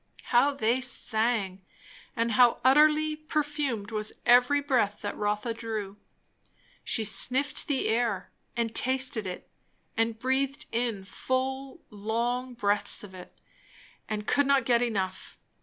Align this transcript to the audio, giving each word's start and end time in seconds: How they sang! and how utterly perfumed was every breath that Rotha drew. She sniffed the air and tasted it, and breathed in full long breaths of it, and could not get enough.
How 0.33 0.49
they 0.55 0.81
sang! 0.81 1.61
and 2.15 2.31
how 2.31 2.59
utterly 2.65 3.15
perfumed 3.15 3.91
was 3.91 4.13
every 4.25 4.59
breath 4.59 4.97
that 5.03 5.15
Rotha 5.15 5.53
drew. 5.53 5.95
She 6.83 7.03
sniffed 7.03 7.67
the 7.67 7.87
air 7.87 8.31
and 8.57 8.73
tasted 8.73 9.27
it, 9.27 9.47
and 9.95 10.17
breathed 10.17 10.65
in 10.71 11.03
full 11.03 11.81
long 11.91 12.55
breaths 12.55 13.03
of 13.03 13.13
it, 13.13 13.31
and 14.09 14.25
could 14.25 14.47
not 14.47 14.65
get 14.65 14.81
enough. 14.81 15.37